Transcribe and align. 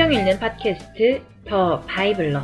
성경 0.00 0.18
읽는 0.18 0.38
팟캐스트 0.38 1.22
더 1.44 1.82
바이블러. 1.82 2.42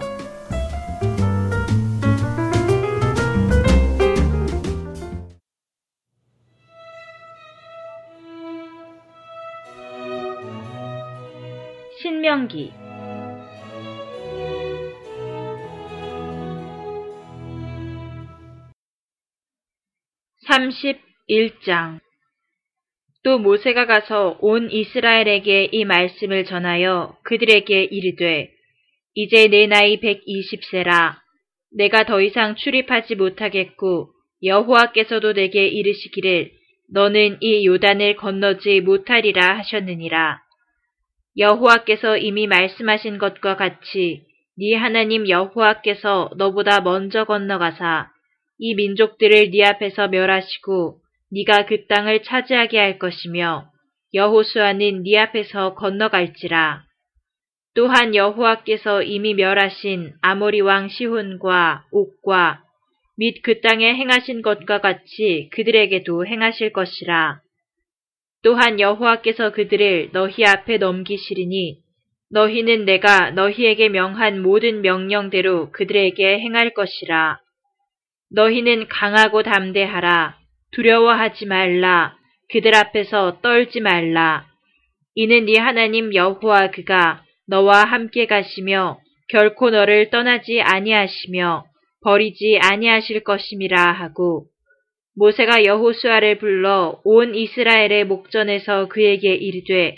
신명기. 11.98 12.74
3 20.46 20.68
1장 21.30 22.05
또 23.26 23.40
모세가 23.40 23.86
가서 23.86 24.38
온 24.40 24.70
이스라엘에게 24.70 25.70
이 25.72 25.84
말씀을 25.84 26.44
전하여 26.44 27.16
그들에게 27.24 27.82
이르되 27.82 28.52
이제 29.14 29.48
내 29.48 29.66
나이 29.66 29.98
120세라 29.98 31.16
내가 31.76 32.04
더 32.04 32.20
이상 32.20 32.54
출입하지 32.54 33.16
못하겠고 33.16 34.10
여호와께서도 34.44 35.32
내게 35.32 35.66
이르시기를 35.66 36.52
너는 36.92 37.38
이 37.40 37.66
요단을 37.66 38.14
건너지 38.14 38.80
못하리라 38.80 39.58
하셨느니라. 39.58 40.40
여호와께서 41.36 42.18
이미 42.18 42.46
말씀하신 42.46 43.18
것과 43.18 43.56
같이 43.56 44.22
네 44.56 44.76
하나님 44.76 45.28
여호와께서 45.28 46.30
너보다 46.36 46.80
먼저 46.80 47.24
건너가사 47.24 48.08
이 48.60 48.76
민족들을 48.76 49.50
네 49.50 49.64
앞에서 49.64 50.06
멸하시고 50.06 51.00
네가 51.32 51.66
그 51.66 51.86
땅을 51.86 52.22
차지하게 52.22 52.78
할 52.78 52.98
것이며 52.98 53.70
여호수아는 54.14 55.02
네 55.02 55.18
앞에서 55.18 55.74
건너갈지라. 55.74 56.84
또한 57.74 58.14
여호와께서 58.14 59.02
이미 59.02 59.34
멸하신 59.34 60.14
아모리 60.22 60.60
왕 60.60 60.88
시혼과 60.88 61.84
옥과 61.92 62.62
및 63.18 63.42
그 63.42 63.60
땅에 63.60 63.94
행하신 63.94 64.42
것과 64.42 64.80
같이 64.80 65.50
그들에게도 65.52 66.26
행하실 66.26 66.72
것이라. 66.72 67.40
또한 68.42 68.80
여호와께서 68.80 69.52
그들을 69.52 70.10
너희 70.12 70.44
앞에 70.44 70.78
넘기시리니 70.78 71.78
너희는 72.30 72.84
내가 72.84 73.30
너희에게 73.30 73.88
명한 73.88 74.42
모든 74.42 74.82
명령대로 74.82 75.70
그들에게 75.72 76.38
행할 76.40 76.72
것이라. 76.72 77.40
너희는 78.30 78.88
강하고 78.88 79.42
담대하라. 79.42 80.45
두려워하지 80.76 81.46
말라. 81.46 82.14
그들 82.52 82.74
앞에서 82.74 83.40
떨지 83.40 83.80
말라. 83.80 84.46
이는 85.14 85.46
네 85.46 85.58
하나님 85.58 86.14
여호와 86.14 86.70
그가 86.70 87.24
너와 87.48 87.84
함께 87.84 88.26
가시며 88.26 88.98
결코 89.30 89.70
너를 89.70 90.10
떠나지 90.10 90.60
아니하시며 90.60 91.64
버리지 92.02 92.58
아니하실 92.60 93.24
것임이라 93.24 93.92
하고 93.92 94.48
모세가 95.16 95.64
여호수아를 95.64 96.38
불러 96.38 97.00
온 97.04 97.34
이스라엘의 97.34 98.04
목전에서 98.04 98.88
그에게 98.88 99.34
이르되 99.34 99.96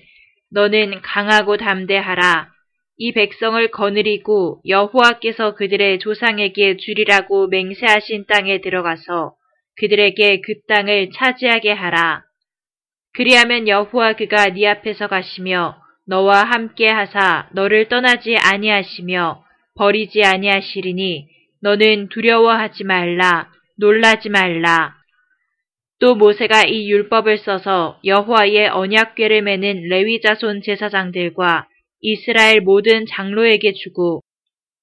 너는 0.52 1.00
강하고 1.02 1.56
담대하라. 1.56 2.50
이 2.98 3.12
백성을 3.12 3.68
거느리고 3.72 4.60
여호와께서 4.66 5.56
그들의 5.56 5.98
조상에게 5.98 6.76
주리라고 6.76 7.48
맹세하신 7.48 8.26
땅에 8.26 8.60
들어가서 8.60 9.37
그들에게 9.78 10.40
그 10.40 10.54
땅을 10.66 11.10
차지하게 11.14 11.72
하라. 11.72 12.22
그리하면 13.14 13.68
여호와 13.68 14.14
그가 14.14 14.46
네 14.50 14.66
앞에서 14.66 15.08
가시며 15.08 15.80
너와 16.06 16.44
함께 16.44 16.88
하사 16.88 17.48
너를 17.52 17.88
떠나지 17.88 18.36
아니하시며 18.36 19.44
버리지 19.76 20.22
아니하시리니 20.24 21.28
너는 21.62 22.08
두려워하지 22.08 22.84
말라 22.84 23.50
놀라지 23.78 24.28
말라. 24.28 24.94
또 26.00 26.14
모세가 26.14 26.64
이 26.66 26.88
율법을 26.90 27.38
써서 27.38 28.00
여호와의 28.04 28.68
언약궤를 28.68 29.42
매는 29.42 29.88
레위 29.88 30.20
자손 30.20 30.62
제사장들과 30.62 31.68
이스라엘 32.00 32.60
모든 32.60 33.04
장로에게 33.06 33.72
주고 33.72 34.22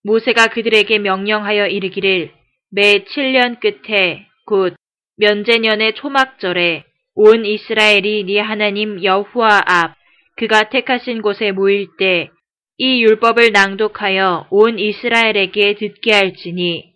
모세가 0.03 0.47
그들에게 0.47 0.99
명령하여 0.99 1.67
이르기를 1.67 2.31
매 2.71 3.05
7년 3.05 3.59
끝에 3.59 4.27
곧 4.45 4.75
면제년의 5.17 5.95
초막절에 5.95 6.83
온 7.15 7.45
이스라엘이 7.45 8.25
네 8.25 8.39
하나님 8.39 9.03
여호와 9.03 9.61
앞 9.65 9.95
그가 10.37 10.69
택하신 10.69 11.21
곳에 11.21 11.51
모일 11.51 11.87
때 11.97 12.29
이 12.77 13.01
율법을 13.03 13.53
낭독하여 13.53 14.47
온 14.49 14.79
이스라엘에게 14.79 15.75
듣게 15.75 16.11
할지니 16.11 16.91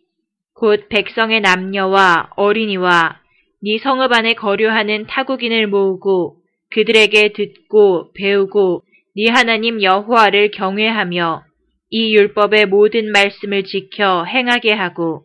곧 0.54 0.90
백성의 0.90 1.40
남녀와 1.40 2.32
어린이와 2.36 3.22
네 3.64 3.78
성읍 3.78 4.12
안에 4.12 4.34
거류하는 4.34 5.08
타국인을 5.08 5.68
모으고 5.68 6.36
그들에게 6.72 7.32
듣고 7.32 8.12
배우고 8.12 8.84
네 9.16 9.32
하나님 9.32 9.82
여호와를 9.82 10.52
경외하며 10.52 11.44
이 11.92 12.14
율법의 12.14 12.66
모든 12.66 13.14
말씀을 13.14 13.64
지켜 13.64 14.26
행하게 14.26 14.74
하고 14.74 15.24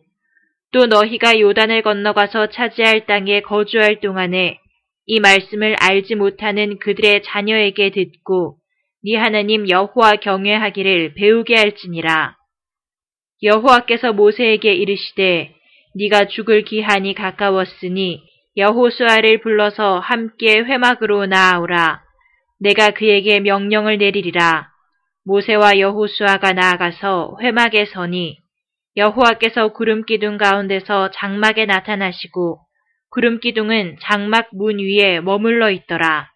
또 0.75 0.87
너희가 0.87 1.39
요단을 1.39 1.83
건너가서 1.83 2.47
차지할 2.47 3.05
땅에 3.05 3.39
거주할 3.39 4.01
동안에 4.01 4.59
이 5.05 5.19
말씀을 5.21 5.73
알지 5.79 6.15
못하는 6.15 6.79
그들의 6.79 7.23
자녀에게 7.23 7.91
듣고 7.91 8.57
네 9.01 9.15
하나님 9.15 9.69
여호와 9.69 10.17
경외하기를 10.17 11.13
배우게 11.13 11.55
할지니라. 11.55 12.35
여호와께서 13.41 14.11
모세에게 14.11 14.73
이르시되 14.73 15.55
네가 15.95 16.27
죽을 16.27 16.63
기한이 16.63 17.13
가까웠으니 17.13 18.21
여호수아를 18.57 19.39
불러서 19.39 19.99
함께 19.99 20.57
회막으로 20.57 21.25
나아오라. 21.25 22.01
내가 22.59 22.89
그에게 22.89 23.39
명령을 23.39 23.97
내리리라. 23.97 24.67
모세와 25.23 25.79
여호수아가 25.79 26.51
나아가서 26.51 27.37
회막에 27.41 27.85
서니 27.85 28.44
여호와께서 28.97 29.73
구름 29.73 30.05
기둥 30.05 30.37
가운데서 30.37 31.11
장막에 31.11 31.65
나타나시고 31.65 32.59
구름 33.11 33.39
기둥은 33.39 33.97
장막 34.01 34.49
문 34.53 34.79
위에 34.79 35.19
머물러 35.19 35.69
있더라. 35.71 36.29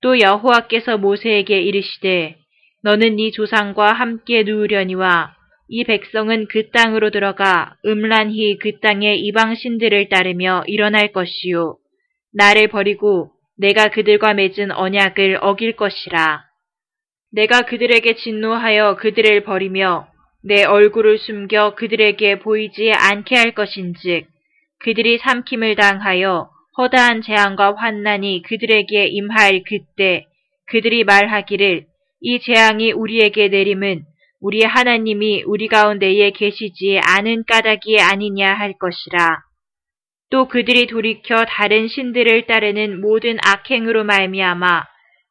또 0.00 0.20
여호와께서 0.20 0.98
모세에게 0.98 1.60
이르시되 1.60 2.36
너는 2.82 3.16
네 3.16 3.30
조상과 3.30 3.92
함께 3.92 4.42
누우려니와 4.42 5.34
이 5.68 5.84
백성은 5.84 6.46
그 6.48 6.70
땅으로 6.70 7.10
들어가 7.10 7.76
음란히 7.84 8.56
그 8.58 8.78
땅의 8.80 9.20
이방 9.20 9.54
신들을 9.54 10.08
따르며 10.08 10.62
일어날 10.66 11.12
것이요 11.12 11.76
나를 12.32 12.68
버리고 12.68 13.32
내가 13.58 13.88
그들과 13.88 14.34
맺은 14.34 14.70
언약을 14.70 15.38
어길 15.40 15.76
것이라. 15.76 16.44
내가 17.32 17.62
그들에게 17.62 18.14
진노하여 18.14 18.96
그들을 18.96 19.44
버리며 19.44 20.08
내 20.48 20.62
얼굴을 20.62 21.18
숨겨 21.18 21.74
그들에게 21.74 22.38
보이지 22.38 22.92
않게 22.92 23.34
할 23.34 23.50
것인즉 23.50 24.28
그들이 24.78 25.18
삼킴을 25.18 25.74
당하여 25.74 26.48
허다한 26.78 27.22
재앙과 27.22 27.74
환난이 27.74 28.42
그들에게 28.42 29.06
임할 29.06 29.64
그때 29.66 30.24
그들이 30.68 31.02
말하기를 31.02 31.86
이 32.20 32.38
재앙이 32.38 32.92
우리에게 32.92 33.48
내림은 33.48 34.04
우리 34.40 34.62
하나님이 34.62 35.42
우리 35.46 35.66
가운데에 35.66 36.30
계시지 36.30 37.00
않은 37.02 37.42
까닭이 37.48 38.00
아니냐 38.00 38.54
할 38.54 38.74
것이라. 38.78 39.42
또 40.30 40.46
그들이 40.46 40.86
돌이켜 40.86 41.44
다른 41.44 41.88
신들을 41.88 42.46
따르는 42.46 43.00
모든 43.00 43.38
악행으로 43.44 44.04
말미암아 44.04 44.84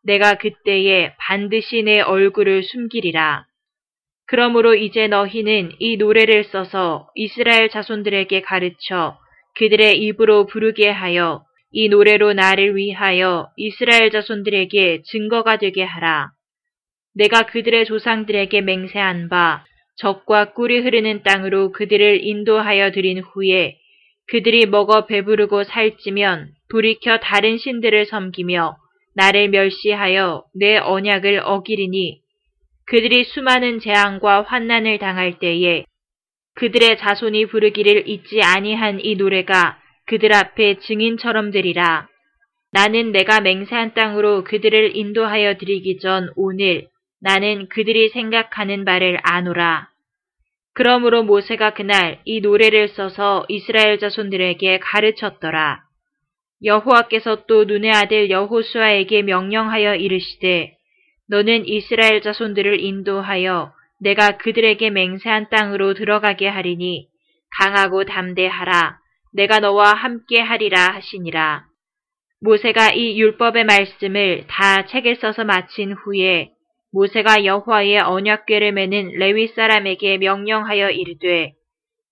내가 0.03 0.33
그때에 0.35 1.13
반드시 1.19 1.83
내 1.83 2.01
얼굴을 2.01 2.63
숨기리라. 2.63 3.45
그러므로 4.27 4.73
이제 4.75 5.07
너희는 5.07 5.73
이 5.79 5.97
노래를 5.97 6.45
써서 6.45 7.09
이스라엘 7.15 7.69
자손들에게 7.69 8.41
가르쳐 8.41 9.17
그들의 9.55 9.99
입으로 10.01 10.45
부르게 10.47 10.89
하여 10.89 11.43
이 11.71 11.89
노래로 11.89 12.33
나를 12.33 12.75
위하여 12.75 13.49
이스라엘 13.57 14.09
자손들에게 14.09 15.03
증거가 15.03 15.57
되게 15.57 15.83
하라. 15.83 16.31
내가 17.13 17.43
그들의 17.43 17.85
조상들에게 17.85 18.61
맹세한 18.61 19.29
바 19.29 19.65
적과 19.97 20.53
꿀이 20.53 20.79
흐르는 20.79 21.23
땅으로 21.23 21.71
그들을 21.71 22.23
인도하여 22.23 22.91
드린 22.91 23.19
후에 23.19 23.77
그들이 24.27 24.65
먹어 24.65 25.05
배부르고 25.05 25.63
살찌면 25.63 26.49
돌이켜 26.69 27.19
다른 27.19 27.57
신들을 27.57 28.05
섬기며 28.05 28.75
나를 29.15 29.49
멸시하여 29.49 30.43
내 30.53 30.77
언약을 30.77 31.41
어기리니 31.43 32.24
그들이 32.87 33.23
수많은 33.23 33.79
재앙과 33.79 34.43
환난을 34.43 34.99
당할 34.99 35.39
때에 35.39 35.85
그들의 36.55 36.97
자손이 36.97 37.47
부르기를 37.47 38.07
잊지 38.07 38.41
아니한 38.41 38.99
이 39.03 39.15
노래가 39.15 39.79
그들 40.05 40.33
앞에 40.33 40.79
증인처럼 40.79 41.51
되리라. 41.51 42.07
나는 42.71 43.11
내가 43.11 43.41
맹세한 43.41 43.93
땅으로 43.93 44.43
그들을 44.43 44.95
인도하여 44.95 45.57
드리기 45.57 45.99
전 45.99 46.29
오늘 46.35 46.87
나는 47.21 47.67
그들이 47.69 48.09
생각하는 48.09 48.85
바를 48.85 49.17
아노라. 49.23 49.89
그러므로 50.73 51.23
모세가 51.23 51.73
그날 51.73 52.19
이 52.25 52.41
노래를 52.41 52.89
써서 52.89 53.45
이스라엘 53.47 53.97
자손들에게 53.97 54.79
가르쳤더라. 54.79 55.81
여호와께서 56.63 57.45
또 57.47 57.63
눈의 57.63 57.91
아들 57.91 58.29
여호수아에게 58.29 59.23
명령하여 59.23 59.95
이르시되 59.95 60.74
너는 61.27 61.67
이스라엘 61.67 62.21
자손들을 62.21 62.79
인도하여 62.79 63.73
내가 63.99 64.37
그들에게 64.37 64.89
맹세한 64.89 65.49
땅으로 65.49 65.93
들어가게 65.93 66.47
하리니 66.47 67.07
강하고 67.57 68.05
담대하라 68.05 68.99
내가 69.33 69.59
너와 69.59 69.93
함께 69.93 70.39
하리라 70.39 70.93
하시니라. 70.93 71.65
모세가 72.41 72.91
이 72.93 73.19
율법의 73.19 73.65
말씀을 73.65 74.45
다 74.47 74.85
책에 74.85 75.15
써서 75.15 75.43
마친 75.43 75.93
후에 75.93 76.51
모세가 76.93 77.43
여호와의 77.43 77.99
언약궤를 77.99 78.71
매는 78.71 79.13
레위 79.17 79.47
사람에게 79.47 80.17
명령하여 80.17 80.91
이르되 80.91 81.53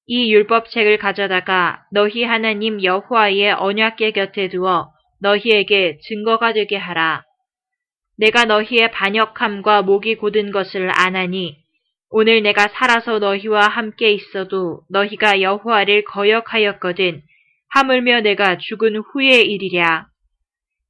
이 0.06 0.34
율법책을 0.34 0.98
가져다가 0.98 1.84
너희 1.92 2.24
하나님 2.24 2.84
여호와의 2.84 3.54
언약궤 3.54 4.12
곁에 4.12 4.50
두어 4.50 4.92
너희에게 5.22 6.00
증거가 6.02 6.52
되게 6.52 6.76
하라. 6.76 7.24
내가 8.18 8.46
너희의 8.46 8.92
반역함과 8.92 9.82
목이 9.82 10.16
곧은 10.16 10.52
것을 10.52 10.90
아나니 10.94 11.58
오늘 12.10 12.44
내가 12.44 12.68
살아서 12.68 13.18
너희와 13.20 13.68
함께 13.68 14.12
있어도 14.12 14.82
너희가 14.90 15.42
여호와를 15.42 16.04
거역하였거든 16.04 17.24
하물며 17.70 18.22
내가 18.22 18.60
죽은 18.60 18.98
후의 18.98 19.52
일이랴. 19.52 20.06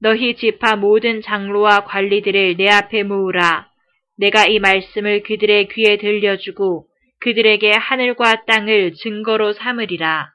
너희 0.02 0.36
지파 0.36 0.76
모든 0.76 1.22
장로와 1.22 1.86
관리들을 1.86 2.58
내 2.58 2.68
앞에 2.68 3.04
모으라. 3.04 3.70
내가 4.18 4.48
이 4.48 4.60
말씀을 4.60 5.24
그들의 5.24 5.70
귀에 5.70 5.96
들려주고 5.96 6.86
그들에게 7.22 7.72
하늘과 7.72 8.44
땅을 8.46 8.96
증거로 8.96 9.54
삼으리라. 9.54 10.30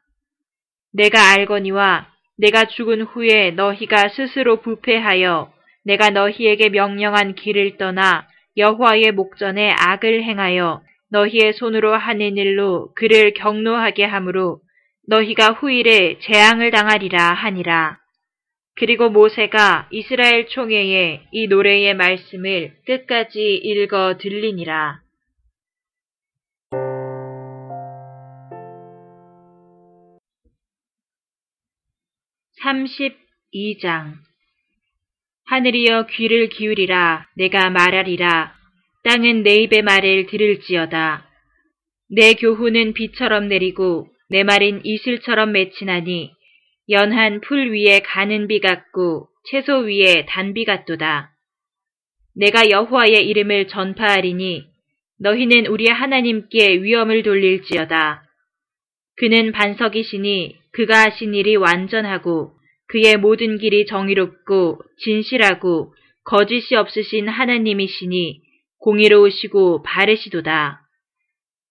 내가 0.94 1.32
알거니와 1.32 2.08
내가 2.38 2.64
죽은 2.64 3.02
후에 3.02 3.50
너희가 3.50 4.08
스스로 4.08 4.62
부패하여 4.62 5.52
내가 5.88 6.10
너희에게 6.10 6.68
명령한 6.68 7.34
길을 7.34 7.78
떠나 7.78 8.28
여호와의 8.58 9.12
목전에 9.12 9.70
악을 9.70 10.22
행하여 10.22 10.82
너희의 11.10 11.54
손으로 11.54 11.94
하는 11.94 12.36
일로 12.36 12.92
그를 12.94 13.32
경노하게 13.32 14.04
하므로 14.04 14.60
너희가 15.06 15.52
후일에 15.52 16.18
재앙을 16.18 16.70
당하리라 16.70 17.32
하니라. 17.32 17.98
그리고 18.74 19.08
모세가 19.08 19.88
이스라엘 19.90 20.46
총회에 20.48 21.22
이 21.32 21.46
노래의 21.46 21.94
말씀을 21.94 22.74
끝까지 22.84 23.54
읽어 23.54 24.18
들리니라. 24.18 25.00
삼십장 32.62 34.27
하늘이여 35.50 36.08
귀를 36.10 36.50
기울이라 36.50 37.26
내가 37.36 37.70
말하리라 37.70 38.52
땅은 39.02 39.44
내 39.44 39.54
입의 39.62 39.80
말을 39.80 40.26
들을지어다. 40.26 41.26
내 42.10 42.34
교훈은 42.34 42.92
비처럼 42.92 43.48
내리고 43.48 44.08
내 44.28 44.42
말인 44.44 44.82
이슬처럼 44.84 45.52
맺히나니 45.52 46.32
연한 46.90 47.40
풀 47.40 47.72
위에 47.72 48.00
가는 48.00 48.46
비 48.46 48.60
같고 48.60 49.28
채소 49.50 49.78
위에 49.78 50.26
단비 50.28 50.66
같도다. 50.66 51.32
내가 52.36 52.68
여호와의 52.68 53.26
이름을 53.26 53.68
전파하리니 53.68 54.66
너희는 55.18 55.66
우리 55.68 55.88
하나님께 55.88 56.82
위엄을 56.82 57.22
돌릴지어다. 57.22 58.22
그는 59.16 59.52
반석이시니 59.52 60.56
그가 60.72 61.06
하신 61.06 61.34
일이 61.34 61.56
완전하고 61.56 62.57
그의 62.88 63.16
모든 63.16 63.58
길이 63.58 63.86
정의롭고 63.86 64.80
진실하고 64.98 65.94
거짓이 66.24 66.74
없으신 66.74 67.28
하나님이시니 67.28 68.42
공의로우시고 68.80 69.82
바르시도다. 69.82 70.82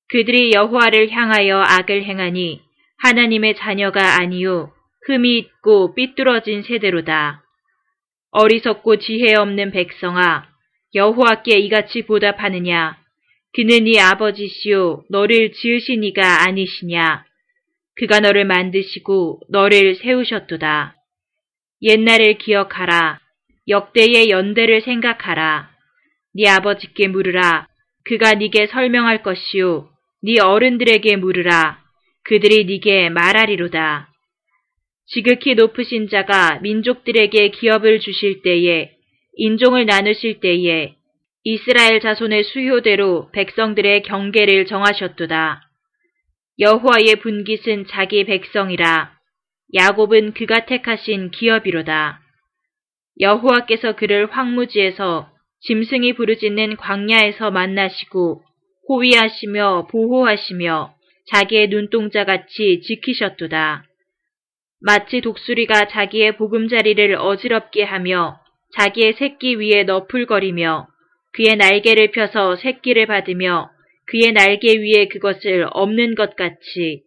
그들이 0.09 0.53
여호와를 0.53 1.09
향하여 1.11 1.61
악을 1.61 2.03
행하니 2.03 2.61
하나님의 2.99 3.55
자녀가 3.55 4.19
아니요 4.19 4.71
흠이 5.07 5.37
있고 5.37 5.95
삐뚤어진 5.95 6.63
세대로다. 6.63 7.43
어리석고 8.31 8.97
지혜 8.97 9.35
없는 9.35 9.71
백성아, 9.71 10.47
여호와께 10.93 11.57
이같이 11.59 12.03
보답하느냐? 12.05 12.97
그는 13.53 13.85
네 13.85 13.99
아버지시오 13.99 15.03
너를 15.09 15.53
지으신 15.53 16.03
이가 16.03 16.43
아니시냐? 16.47 17.25
그가 17.95 18.19
너를 18.19 18.45
만드시고 18.45 19.41
너를 19.49 19.95
세우셨도다. 19.95 20.96
옛날을 21.81 22.37
기억하라. 22.37 23.19
역대의 23.67 24.29
연대를 24.29 24.81
생각하라. 24.81 25.69
네 26.33 26.49
아버지께 26.49 27.07
물으라. 27.07 27.67
그가 28.03 28.33
네게 28.33 28.67
설명할 28.67 29.23
것이요. 29.23 29.89
네 30.23 30.39
어른들에게 30.39 31.17
물으라. 31.17 31.79
그들이 32.23 32.65
네게 32.65 33.09
말하리로다. 33.09 34.09
지극히 35.07 35.55
높으신 35.55 36.09
자가 36.09 36.59
민족들에게 36.59 37.49
기업을 37.49 37.99
주실 37.99 38.41
때에 38.41 38.91
인종을 39.35 39.85
나누실 39.85 40.39
때에 40.39 40.95
이스라엘 41.43 42.01
자손의 42.01 42.43
수효대로 42.43 43.31
백성들의 43.31 44.01
경계를 44.03 44.65
정하셨도다. 44.65 45.61
여호와의 46.59 47.17
분깃은 47.21 47.87
자기 47.87 48.25
백성이라. 48.25 49.16
야곱은 49.73 50.33
그가 50.33 50.65
택하신 50.65 51.31
기업이로다. 51.31 52.21
여호와께서 53.19 53.95
그를 53.95 54.31
황무지에서 54.31 55.29
짐승이 55.61 56.13
부르짖는 56.13 56.77
광야에서 56.77 57.51
만나시고 57.51 58.43
호위하시며 58.87 59.87
보호하시며 59.91 60.93
자기의 61.33 61.67
눈동자 61.69 62.23
같이 62.23 62.81
지키셨도다. 62.81 63.83
마치 64.79 65.21
독수리가 65.21 65.87
자기의 65.87 66.37
보금자리를 66.37 67.15
어지럽게 67.15 67.83
하며 67.83 68.39
자기의 68.75 69.13
새끼 69.13 69.55
위에 69.55 69.83
너풀거리며 69.83 70.87
그의 71.33 71.57
날개를 71.57 72.11
펴서 72.11 72.55
새끼를 72.55 73.07
받으며 73.07 73.69
그의 74.05 74.31
날개 74.31 74.77
위에 74.77 75.07
그것을 75.07 75.67
없는 75.71 76.15
것 76.15 76.35
같이 76.35 77.03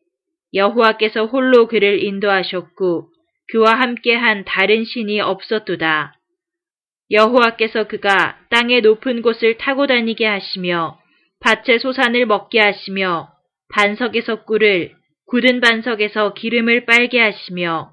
여호와께서 0.54 1.26
홀로 1.26 1.66
그를 1.68 2.02
인도하셨고 2.02 3.08
그와 3.52 3.74
함께한 3.74 4.44
다른 4.44 4.84
신이 4.84 5.20
없었도다. 5.20 6.14
여호와께서 7.10 7.88
그가 7.88 8.38
땅의 8.50 8.82
높은 8.82 9.22
곳을 9.22 9.58
타고 9.58 9.86
다니게 9.86 10.26
하시며 10.26 10.98
밭의 11.40 11.80
소산을 11.80 12.26
먹게 12.26 12.60
하시며 12.60 13.30
반석에서 13.72 14.44
꿀을 14.44 14.92
굳은 15.26 15.60
반석에서 15.60 16.34
기름을 16.34 16.86
빨게 16.86 17.20
하시며 17.20 17.92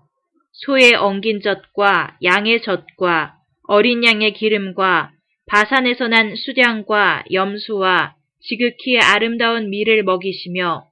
소의 0.54 0.96
엉긴 0.96 1.42
젖과 1.42 2.18
양의 2.24 2.62
젖과 2.62 3.36
어린 3.68 4.04
양의 4.04 4.34
기름과 4.34 5.12
바산에서 5.48 6.08
난 6.08 6.36
수량과 6.36 7.26
염소와 7.32 8.16
지극히 8.42 8.98
아름다운 9.00 9.70
밀을 9.70 10.04
먹이시며 10.04 10.86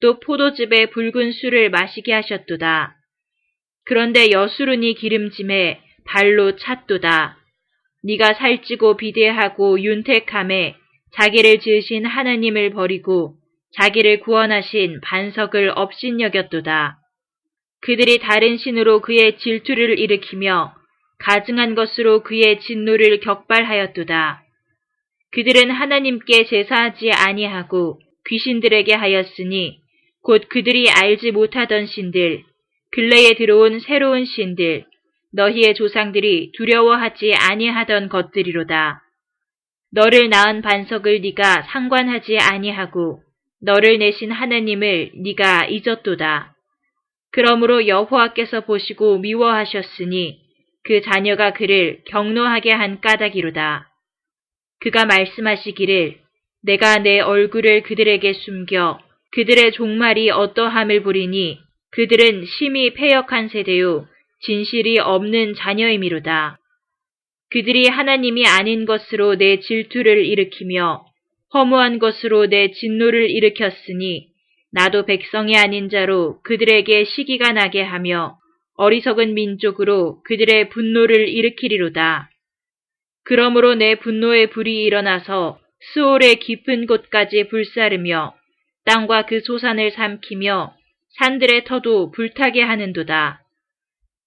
또 0.00 0.18
포도즙에 0.20 0.86
붉은 0.86 1.32
술을 1.32 1.70
마시게 1.70 2.12
하셨도다. 2.12 2.96
그런데 3.84 4.30
여수run이 4.30 4.94
기름짐에 4.94 5.80
발로 6.06 6.56
찼도다. 6.56 7.36
네가 8.04 8.34
살찌고 8.34 8.96
비대하고 8.96 9.80
윤택함에 9.80 10.74
자기를 11.12 11.60
지으신 11.60 12.06
하나님을 12.06 12.70
버리고 12.70 13.34
자기를 13.76 14.20
구원하신 14.20 15.00
반석을 15.02 15.72
업신여겼도다. 15.74 16.98
그들이 17.82 18.18
다른 18.18 18.56
신으로 18.56 19.00
그의 19.00 19.38
질투를 19.38 19.98
일으키며 19.98 20.74
가증한 21.18 21.74
것으로 21.74 22.22
그의 22.22 22.60
진노를 22.60 23.20
격발하였도다. 23.20 24.42
그들은 25.32 25.70
하나님께 25.70 26.46
제사하지 26.46 27.12
아니하고 27.12 28.00
귀신들에게 28.26 28.94
하였으니 28.94 29.79
곧 30.22 30.48
그들이 30.48 30.90
알지 30.90 31.30
못하던 31.30 31.86
신들, 31.86 32.44
근래에 32.92 33.34
들어온 33.34 33.80
새로운 33.80 34.24
신들, 34.24 34.84
너희의 35.32 35.74
조상들이 35.74 36.52
두려워하지 36.56 37.34
아니하던 37.34 38.08
것들이로다. 38.08 39.02
너를 39.92 40.28
낳은 40.28 40.62
반석을 40.62 41.20
네가 41.20 41.62
상관하지 41.62 42.38
아니하고 42.38 43.22
너를 43.62 43.98
내신 43.98 44.30
하나님을 44.30 45.12
네가 45.14 45.66
잊었도다. 45.66 46.54
그러므로 47.32 47.86
여호와께서 47.86 48.62
보시고 48.62 49.18
미워하셨으니 49.18 50.40
그 50.82 51.00
자녀가 51.02 51.52
그를 51.52 52.02
경노하게 52.06 52.72
한 52.72 53.00
까닭이로다. 53.00 53.88
그가 54.80 55.04
말씀하시기를 55.04 56.18
내가 56.62 56.98
내 56.98 57.20
얼굴을 57.20 57.82
그들에게 57.82 58.32
숨겨 58.32 58.98
그들의 59.32 59.72
종말이 59.72 60.30
어떠함을 60.30 61.02
보리니 61.02 61.58
그들은 61.92 62.44
심히 62.46 62.94
패역한 62.94 63.48
세대요 63.48 64.06
진실이 64.42 64.98
없는 64.98 65.54
자녀이미로다. 65.54 66.58
그들이 67.50 67.88
하나님이 67.88 68.46
아닌 68.46 68.86
것으로 68.86 69.36
내 69.36 69.60
질투를 69.60 70.24
일으키며 70.24 71.04
허무한 71.52 71.98
것으로 71.98 72.46
내 72.46 72.70
진노를 72.70 73.28
일으켰으니 73.28 74.28
나도 74.72 75.04
백성이 75.04 75.56
아닌 75.56 75.88
자로 75.88 76.40
그들에게 76.42 77.04
시기가 77.04 77.52
나게 77.52 77.82
하며 77.82 78.38
어리석은 78.76 79.34
민족으로 79.34 80.22
그들의 80.22 80.70
분노를 80.70 81.28
일으키리로다. 81.28 82.30
그러므로 83.24 83.74
내 83.74 83.96
분노의 83.96 84.50
불이 84.50 84.84
일어나서 84.84 85.58
스올의 85.92 86.36
깊은 86.36 86.86
곳까지 86.86 87.48
불사르며 87.48 88.34
땅과 88.84 89.26
그 89.26 89.40
소산을 89.40 89.90
삼키며 89.92 90.74
산들의 91.18 91.64
터도 91.64 92.12
불타게 92.12 92.62
하는도다. 92.62 93.42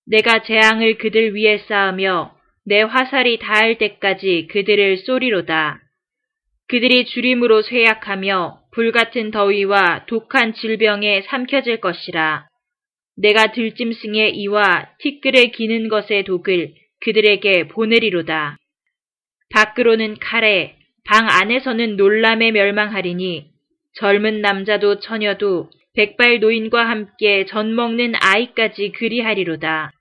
내가 0.06 0.44
재앙을 0.44 0.98
그들 0.98 1.36
위에 1.36 1.60
쌓으며 1.60 2.36
내 2.66 2.82
화살이 2.82 3.40
닿을 3.40 3.78
때까지 3.78 4.48
그들을 4.52 4.98
쏘리로다. 4.98 5.82
그들이 6.68 7.06
주림으로 7.06 7.62
쇠약하며 7.62 8.62
불같은 8.72 9.32
더위와 9.32 10.06
독한 10.08 10.54
질병에 10.54 11.22
삼켜질 11.24 11.80
것이라. 11.82 12.48
내가 13.18 13.52
들짐승의 13.52 14.36
이와 14.38 14.90
티끌에 15.00 15.48
기는 15.48 15.88
것의 15.88 16.24
독을 16.24 16.74
그들에게 17.02 17.68
보내리로다. 17.68 18.58
밖으로는 19.52 20.18
칼에, 20.20 20.76
방 21.06 21.28
안에서는 21.30 21.96
놀람에 21.96 22.52
멸망하리니 22.52 23.53
젊은 23.96 24.42
남자도 24.42 25.00
처녀도 25.00 25.70
백발 25.96 26.40
노인과 26.40 26.90
함께 26.90 27.46
전 27.46 27.76
먹는 27.76 28.14
아이까지 28.20 28.94
그리하리로다. 28.94 29.92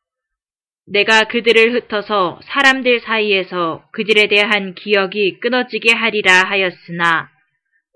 내가 0.87 1.25
그들을 1.25 1.75
흩어서 1.75 2.40
사람들 2.44 3.00
사이에서 3.00 3.84
그들에 3.92 4.26
대한 4.26 4.75
기억이 4.75 5.38
끊어지게 5.40 5.92
하리라 5.92 6.42
하였으나 6.44 7.28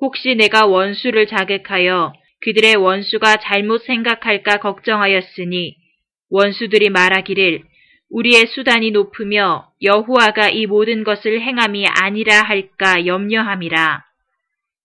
혹시 0.01 0.35
내가 0.35 0.67
원수를 0.67 1.27
자극하여 1.27 2.13
그들의 2.43 2.77
원수가 2.77 3.37
잘못 3.37 3.79
생각할까 3.85 4.59
걱정하였으니 4.59 5.77
원수들이 6.31 6.91
말하기를 6.91 7.63
우리의 8.11 8.47
수단이 8.47 8.93
높으며 8.93 9.71
여호와가 9.83 10.51
이 10.51 10.67
모든 10.67 11.03
것을 11.03 11.41
행함이 11.41 11.87
아니라 11.89 12.43
할까 12.43 13.05
염려함이라. 13.05 14.06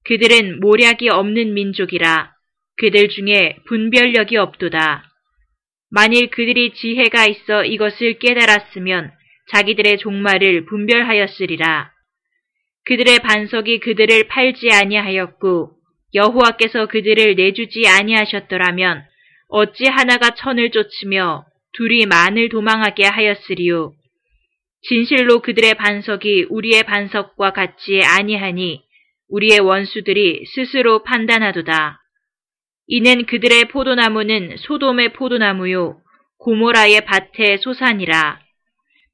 그들은 0.05 0.59
모략이 0.59 1.09
없는 1.09 1.53
민족이라 1.53 2.33
그들 2.77 3.09
중에 3.09 3.57
분별력이 3.67 4.37
없도다. 4.37 5.03
만일 5.91 6.29
그들이 6.29 6.73
지혜가 6.73 7.27
있어 7.27 7.63
이것을 7.65 8.17
깨달았으면 8.19 9.11
자기들의 9.51 9.97
종말을 9.97 10.65
분별하였으리라. 10.65 11.91
그들의 12.85 13.19
반석이 13.19 13.79
그들을 13.79 14.27
팔지 14.27 14.71
아니하였고 14.71 15.71
여호와께서 16.15 16.87
그들을 16.87 17.35
내주지 17.35 17.87
아니하셨더라면 17.87 19.03
어찌 19.49 19.85
하나가 19.85 20.31
천을 20.31 20.71
쫓으며 20.71 21.45
둘이 21.73 22.05
만을 22.05 22.49
도망하게 22.49 23.05
하였으리요. 23.05 23.93
진실로 24.83 25.41
그들의 25.41 25.75
반석이 25.75 26.47
우리의 26.49 26.83
반석과 26.83 27.51
같지 27.51 28.01
아니하니 28.03 28.81
우리의 29.31 29.59
원수들이 29.59 30.45
스스로 30.45 31.03
판단하도다. 31.03 31.99
이는 32.87 33.25
그들의 33.25 33.65
포도나무는 33.69 34.57
소돔의 34.57 35.13
포도나무요 35.13 36.01
고모라의 36.37 37.01
밭의 37.05 37.59
소산이라. 37.59 38.39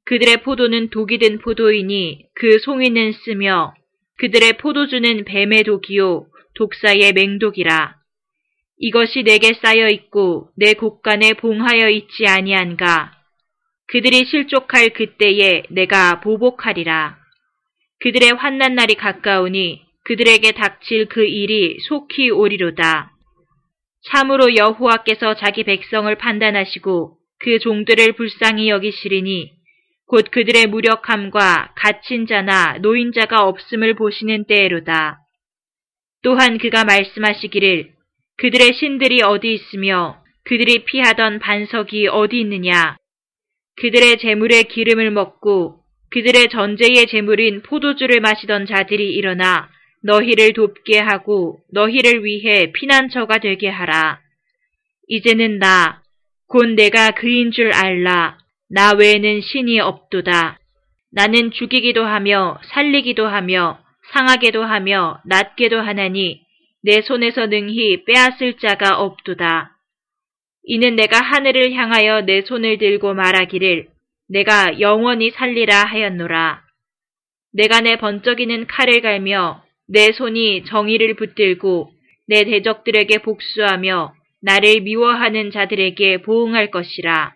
그들의 0.06 0.42
포도는 0.44 0.90
독이 0.90 1.20
든 1.20 1.40
포도이니 1.40 2.26
그 2.34 2.60
송이는 2.60 3.12
쓰며 3.12 3.74
그들의 4.18 4.58
포도주는 4.58 5.26
뱀의 5.26 5.64
독이요 5.66 6.28
독사의 6.56 7.14
맹독이라. 7.14 7.96
이것이 8.80 9.24
내게 9.24 9.54
쌓여 9.54 9.88
있고 9.90 10.50
내 10.56 10.74
곳간에 10.74 11.34
봉하여 11.34 11.90
있지 11.90 12.26
아니한가. 12.28 13.12
그들이 13.88 14.26
실족할 14.26 14.90
그때에 14.90 15.64
내가 15.70 16.22
보복하리라. 16.22 17.18
그들의 18.00 18.34
환난 18.34 18.76
날이 18.76 18.96
가까우니 18.96 19.87
그들에게 20.08 20.54
닥칠 20.54 21.08
그 21.08 21.26
일이 21.26 21.80
속히 21.82 22.30
오리로다. 22.30 23.12
참으로 24.06 24.56
여호와께서 24.56 25.34
자기 25.34 25.66
백성을 25.66 26.16
판단하시고 26.16 27.18
그 27.40 27.60
종들을 27.60 28.14
불쌍히 28.14 28.70
여기시리니 28.70 29.52
곧 30.08 30.32
그들의 30.32 30.68
무력함과 30.68 31.74
갇힌 31.76 32.26
자나 32.26 32.78
노인자가 32.78 33.44
없음을 33.44 33.96
보시는 33.96 34.46
때에로다. 34.46 35.20
또한 36.24 36.58
그가 36.58 36.86
말씀하시기를 36.86 37.92
그들의 38.38 38.76
신들이 38.76 39.22
어디 39.24 39.54
있으며 39.56 40.24
그들이 40.46 40.86
피하던 40.86 41.40
반석이 41.40 42.08
어디 42.08 42.40
있느냐. 42.40 42.96
그들의 43.82 44.20
재물의 44.20 44.70
기름을 44.70 45.12
먹고 45.12 45.82
그들의 46.12 46.48
전제의 46.48 47.08
재물인 47.08 47.62
포도주를 47.64 48.22
마시던 48.22 48.68
자들이 48.68 49.14
일어나 49.14 49.70
너희를 50.04 50.54
돕게 50.54 51.00
하고 51.00 51.60
너희를 51.72 52.24
위해 52.24 52.72
피난처가 52.72 53.40
되게 53.40 53.70
하라. 53.70 54.20
이제는 55.08 55.60
나, 55.60 56.02
곧 56.48 56.68
내가 56.76 57.12
그인 57.12 57.52
줄 57.52 57.74
알라. 57.74 58.38
나 58.70 58.94
외에는 58.94 59.42
신이 59.42 59.80
없도다. 59.80 60.60
나는 61.12 61.52
죽이기도 61.52 62.06
하며 62.06 62.60
살리기도 62.66 63.28
하며 63.28 63.80
상하게도 64.14 64.64
하며 64.64 65.20
낫게도 65.26 65.80
하나니 65.80 66.42
내 66.84 67.02
손에서 67.02 67.48
능히 67.48 68.04
빼앗을 68.06 68.58
자가 68.60 69.00
없도다. 69.00 69.78
이는 70.64 70.96
내가 70.96 71.20
하늘을 71.20 71.74
향하여 71.74 72.22
내 72.22 72.42
손을 72.42 72.78
들고 72.78 73.14
말하기를 73.14 73.88
내가 74.30 74.80
영원히 74.80 75.32
살리라 75.32 75.86
하였노라. 75.86 76.62
내가 77.54 77.82
내 77.82 77.98
번쩍이는 77.98 78.68
칼을 78.68 79.02
갈며 79.02 79.64
내 79.88 80.12
손이 80.12 80.66
정의를 80.66 81.16
붙들고 81.16 81.92
내 82.28 82.44
대적들에게 82.44 83.20
복수하며 83.20 84.14
나를 84.42 84.82
미워하는 84.82 85.52
자들에게 85.52 86.22
보응할 86.22 86.72
것이라. 86.72 87.34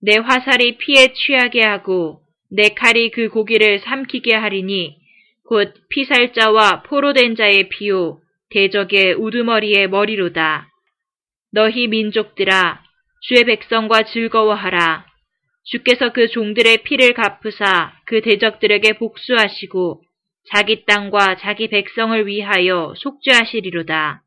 내 0.00 0.16
화살이 0.16 0.78
피에 0.78 1.12
취하게 1.12 1.62
하고 1.62 2.20
내 2.50 2.70
칼이 2.70 3.10
그 3.10 3.28
고기를 3.28 3.80
삼키게 3.80 4.34
하리니 4.34 4.96
곧 5.44 5.74
피살자와 5.90 6.82
포로된 6.84 7.36
자의 7.36 7.68
피요 7.68 8.20
대적의 8.50 9.14
우두머리의 9.14 9.88
머리로다. 9.88 10.68
너희 11.52 11.86
민족들아 11.88 12.82
주의 13.20 13.44
백성과 13.44 14.04
즐거워하라. 14.04 15.06
주께서 15.64 16.12
그 16.12 16.28
종들의 16.28 16.82
피를 16.84 17.12
갚으사 17.12 17.92
그 18.06 18.22
대적들에게 18.22 18.94
복수하시고 18.94 20.02
자기 20.50 20.84
땅과 20.84 21.36
자기 21.36 21.68
백성을 21.68 22.26
위하여 22.26 22.94
속죄하시리로다. 22.96 24.22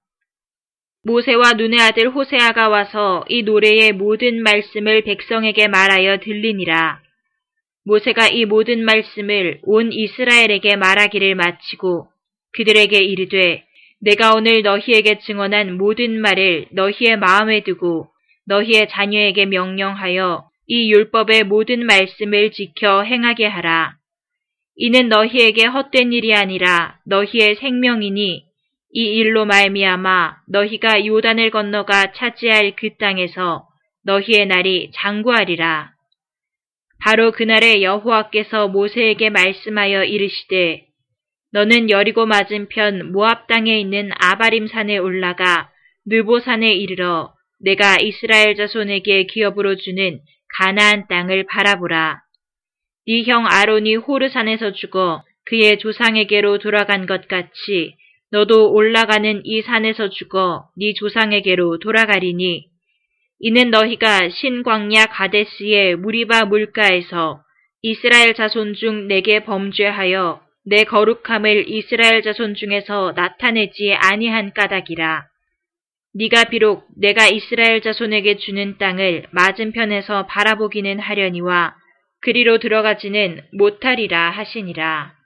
모세와 1.04 1.54
눈의 1.54 1.80
아들 1.80 2.10
호세아가 2.10 2.70
와서 2.70 3.26
이 3.28 3.42
노래의 3.42 3.94
모든 3.94 4.44
말씀을 4.44 5.04
백성에게 5.04 5.68
말하여 5.68 6.20
들리니라. 6.20 7.02
모세가 7.86 8.28
이 8.28 8.46
모든 8.46 8.86
말씀을 8.86 9.60
온 9.64 9.92
이스라엘에게 9.92 10.76
말하기를 10.76 11.34
마치고 11.34 12.08
그들에게 12.54 12.98
이르되 12.98 13.64
내가 14.00 14.36
오늘 14.36 14.62
너희에게 14.62 15.20
증언한 15.20 15.78
모든 15.78 16.22
말을 16.22 16.68
너희의 16.72 17.18
마음에 17.18 17.64
두고 17.64 18.08
너희의 18.46 18.88
자녀에게 18.90 19.46
명령하여 19.46 20.46
이 20.68 20.92
율법의 20.92 21.46
모든 21.46 21.86
말씀을 21.86 22.52
지켜 22.52 23.02
행하게 23.04 23.48
하라. 23.48 23.96
이는 24.76 25.10
너희에게 25.10 25.66
헛된 25.66 26.14
일이 26.14 26.34
아니라 26.34 27.00
너희의 27.06 27.56
생명이니 27.56 28.46
이 28.94 29.02
일로 29.02 29.46
말미암아 29.46 30.38
너희가 30.48 31.06
요단을 31.06 31.52
건너가 31.52 32.12
차지할 32.14 32.76
그 32.76 32.96
땅에서 32.98 33.68
너희의 34.04 34.48
날이 34.48 34.92
장구하리라. 34.96 35.92
바로 37.04 37.32
그날에 37.32 37.82
여호와께서 37.82 38.68
모세에게 38.68 39.30
말씀하여 39.30 40.04
이르시되 40.04 40.86
너는 41.54 41.90
여리고 41.90 42.26
맞은편 42.26 43.12
모압 43.12 43.48
땅에 43.48 43.80
있는 43.80 44.12
아바림 44.20 44.68
산에 44.68 44.98
올라가 44.98 45.70
느보 46.06 46.40
산에 46.40 46.72
이르러 46.74 47.34
내가 47.60 47.98
이스라엘 48.00 48.56
자손에게 48.56 49.26
기업으로 49.26 49.76
주는 49.76 50.20
가나안 50.58 51.08
땅을 51.08 51.46
바라보라. 51.48 52.21
네형 53.12 53.46
아론이 53.46 53.96
호르산에서 53.96 54.72
죽어 54.72 55.22
그의 55.46 55.80
조상에게로 55.80 56.60
돌아간 56.60 57.06
것 57.06 57.28
같이 57.28 57.98
너도 58.32 58.72
올라가는 58.72 59.42
이 59.44 59.62
산에서 59.64 60.10
죽어 60.10 60.70
네 60.78 60.94
조상에게로 60.94 61.80
돌아가리니 61.80 62.68
이는 63.40 63.70
너희가 63.70 64.30
신광야 64.30 65.08
가데스의 65.08 65.98
무리바 65.98 66.46
물가에서 66.46 67.42
이스라엘 67.82 68.34
자손 68.34 68.76
중 68.76 69.10
내게 69.10 69.44
범죄하여 69.44 70.40
내 70.66 70.86
거룩함을 70.86 71.66
이스라엘 71.68 72.22
자손 72.22 72.56
중에서 72.56 73.12
나타내지 73.16 73.94
아니한 73.94 74.54
까닭이라. 74.54 75.26
네가 76.14 76.46
비록 76.46 76.86
내가 76.96 77.28
이스라엘 77.28 77.82
자손에게 77.82 78.38
주는 78.38 78.78
땅을 78.78 79.26
맞은편에서 79.32 80.28
바라보기는 80.28 81.00
하려니와 81.00 81.81
그리로 82.22 82.60
들어가지는 82.60 83.42
못하리라 83.52 84.30
하시니라. 84.30 85.22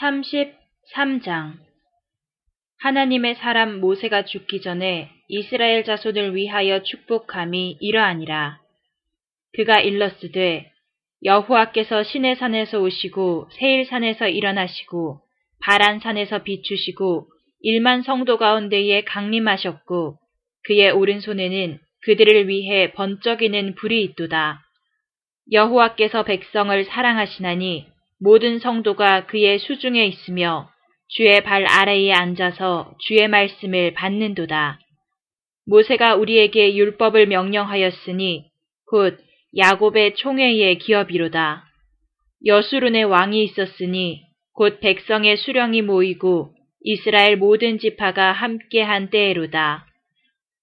33장 0.00 1.54
하나님의 2.80 3.34
사람 3.36 3.80
모세가 3.80 4.24
죽기 4.24 4.60
전에 4.60 5.10
이스라엘 5.28 5.84
자손을 5.84 6.36
위하여 6.36 6.82
축복함이 6.82 7.78
이러하니라. 7.80 8.60
그가 9.54 9.80
일렀으되 9.80 10.70
여호와께서 11.24 12.04
신의 12.04 12.36
산에서 12.36 12.80
오시고 12.80 13.48
세일산에서 13.58 14.28
일어나시고 14.28 15.27
바란산에서 15.60 16.42
비추시고 16.42 17.28
일만 17.60 18.02
성도 18.02 18.38
가운데에 18.38 19.02
강림하셨고 19.02 20.16
그의 20.64 20.90
오른손에는 20.90 21.78
그들을 22.04 22.48
위해 22.48 22.92
번쩍이는 22.92 23.74
불이 23.74 24.02
있도다. 24.04 24.60
여호와께서 25.50 26.24
백성을 26.24 26.84
사랑하시나니 26.84 27.86
모든 28.20 28.58
성도가 28.58 29.26
그의 29.26 29.58
수중에 29.58 30.06
있으며 30.06 30.70
주의 31.08 31.42
발 31.42 31.66
아래에 31.66 32.12
앉아서 32.12 32.94
주의 33.00 33.26
말씀을 33.28 33.94
받는도다. 33.94 34.78
모세가 35.66 36.16
우리에게 36.16 36.76
율법을 36.76 37.26
명령하였으니 37.26 38.50
곧 38.86 39.18
야곱의 39.56 40.16
총회의 40.16 40.78
기업이로다. 40.78 41.64
여수룬의 42.46 43.04
왕이 43.04 43.42
있었으니 43.44 44.27
곧 44.58 44.80
백성의 44.80 45.36
수령이 45.36 45.82
모이고 45.82 46.52
이스라엘 46.82 47.36
모든 47.36 47.78
지파가 47.78 48.32
함께한 48.32 49.08
때에로다. 49.08 49.86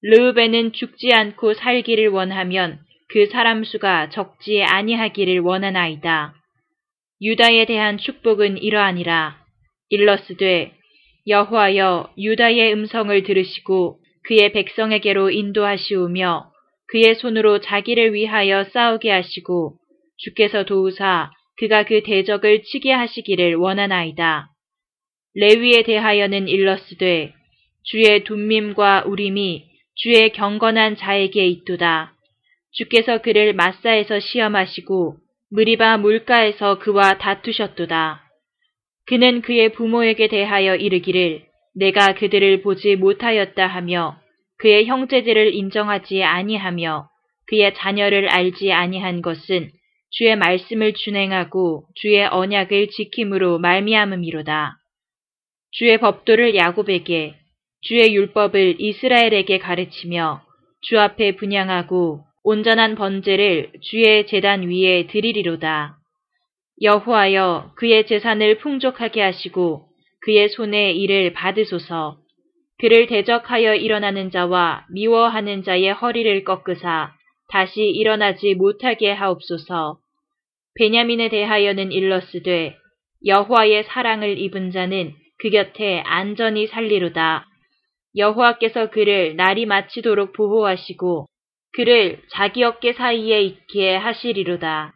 르우벤은 0.01 0.73
죽지 0.73 1.13
않고 1.13 1.53
살기를 1.53 2.09
원하면 2.09 2.79
그 3.07 3.27
사람 3.27 3.63
수가 3.63 4.09
적지 4.09 4.63
아니하기를 4.63 5.39
원하나이다. 5.39 6.35
유다에 7.21 7.63
대한 7.67 7.97
축복은 7.97 8.57
이러하니라. 8.57 9.37
일러스되 9.87 10.73
여호와여 11.25 12.15
유다의 12.17 12.73
음성을 12.73 13.23
들으시고 13.23 13.99
그의 14.25 14.51
백성에게로 14.51 15.29
인도하시오며 15.29 16.51
그의 16.89 17.15
손으로 17.15 17.61
자기를 17.61 18.13
위하여 18.13 18.65
싸우게 18.65 19.09
하시고 19.09 19.77
주께서 20.17 20.65
도우사 20.65 21.31
그가 21.57 21.83
그 21.83 22.03
대적을 22.03 22.63
치게 22.63 22.91
하시기를 22.91 23.55
원하나이다. 23.55 24.49
레위에 25.35 25.83
대하여는 25.83 26.47
일러스되 26.47 27.33
주의 27.83 28.23
둠밈과 28.23 29.03
우림이 29.05 29.65
주의 29.95 30.31
경건한 30.31 30.97
자에게 30.97 31.45
있도다. 31.47 32.13
주께서 32.71 33.21
그를 33.21 33.53
마사에서 33.53 34.19
시험하시고 34.19 35.17
무리바 35.51 35.97
물가에서 35.97 36.79
그와 36.79 37.17
다투셨도다. 37.17 38.23
그는 39.05 39.41
그의 39.41 39.71
부모에게 39.71 40.27
대하여 40.27 40.75
이르기를 40.75 41.45
내가 41.75 42.15
그들을 42.15 42.61
보지 42.61 42.95
못하였다 42.95 43.65
하며 43.65 44.17
그의 44.57 44.85
형제들을 44.85 45.53
인정하지 45.53 46.23
아니하며 46.23 47.09
그의 47.47 47.73
자녀를 47.75 48.29
알지 48.29 48.71
아니한 48.71 49.21
것은 49.21 49.69
주의 50.11 50.35
말씀을 50.35 50.93
준행하고 50.93 51.85
주의 51.95 52.25
언약을 52.25 52.89
지킴으로 52.89 53.59
말미암음이로다. 53.59 54.77
주의 55.71 55.97
법도를 55.97 56.55
야곱에게 56.55 57.35
주의 57.81 58.15
율법을 58.15 58.75
이스라엘에게 58.79 59.59
가르치며 59.59 60.41
주 60.81 60.99
앞에 60.99 61.35
분양하고 61.35 62.21
온전한 62.43 62.95
번제를 62.95 63.71
주의 63.81 64.25
재단 64.27 64.69
위에 64.69 65.07
드리리로다. 65.07 65.97
여호하여 66.81 67.71
그의 67.75 68.05
재산을 68.05 68.57
풍족하게 68.59 69.21
하시고 69.21 69.87
그의 70.21 70.49
손에 70.49 70.91
일을 70.93 71.33
받으소서. 71.33 72.17
그를 72.77 73.07
대적하여 73.07 73.75
일어나는 73.75 74.31
자와 74.31 74.85
미워하는 74.91 75.63
자의 75.63 75.89
허리를 75.91 76.43
꺾으사 76.43 77.13
다시 77.49 77.81
일어나지 77.83 78.55
못하게 78.55 79.11
하옵소서. 79.11 79.97
베냐민에 80.75 81.29
대하여는 81.29 81.91
일러스되 81.91 82.75
여호와의 83.25 83.85
사랑을 83.85 84.37
입은 84.37 84.71
자는 84.71 85.13
그 85.39 85.49
곁에 85.49 86.01
안전히 86.05 86.67
살리로다. 86.67 87.47
여호와께서 88.15 88.89
그를 88.89 89.35
날이 89.35 89.65
마치도록 89.65 90.33
보호하시고 90.33 91.27
그를 91.73 92.21
자기 92.31 92.63
어깨 92.63 92.93
사이에 92.93 93.41
있게 93.41 93.95
하시리로다. 93.95 94.93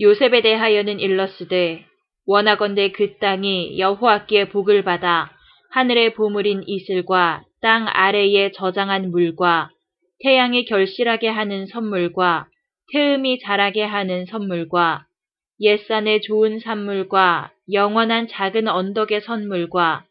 요셉에 0.00 0.42
대하여는 0.42 1.00
일러스되 1.00 1.84
원하건대 2.26 2.92
그 2.92 3.16
땅이 3.18 3.78
여호와께 3.78 4.50
복을 4.50 4.84
받아 4.84 5.30
하늘의 5.70 6.14
보물인 6.14 6.62
이슬과 6.66 7.42
땅 7.60 7.86
아래에 7.88 8.52
저장한 8.52 9.10
물과 9.10 9.70
태양이 10.20 10.64
결실하게 10.64 11.28
하는 11.28 11.66
선물과 11.66 12.48
태음이 12.92 13.38
자라게 13.40 13.82
하는 13.84 14.26
선물과 14.26 15.06
옛산의 15.60 16.22
좋은 16.22 16.58
산물과 16.60 17.52
영원한 17.72 18.28
작은 18.28 18.68
언덕의 18.68 19.20
선물과 19.22 20.04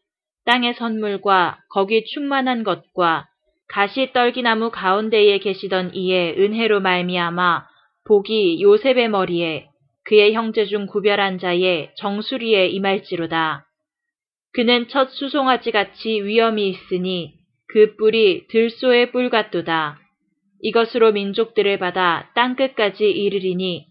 땅의 0.44 0.74
선물과 0.74 1.58
거기 1.70 2.04
충만한 2.06 2.64
것과 2.64 3.26
가시 3.68 4.12
떨기나무 4.12 4.70
가운데에 4.70 5.38
계시던 5.38 5.94
이의 5.94 6.38
은혜로 6.38 6.80
말미암아 6.80 7.66
복이 8.06 8.62
요셉의 8.62 9.08
머리에 9.10 9.68
그의 10.04 10.32
형제 10.32 10.64
중 10.64 10.86
구별한 10.86 11.38
자의 11.38 11.90
정수리에 11.96 12.68
임할지로다. 12.68 13.66
그는 14.54 14.88
첫 14.88 15.10
수송아지 15.10 15.70
같이 15.70 16.22
위엄이 16.22 16.70
있으니 16.70 17.37
그 17.68 17.96
뿔이 17.96 18.48
들소의 18.48 19.12
뿔 19.12 19.30
같도다. 19.30 19.98
이것으로 20.60 21.12
민족들을 21.12 21.78
받아 21.78 22.30
땅끝까지 22.34 23.08
이르리니 23.08 23.86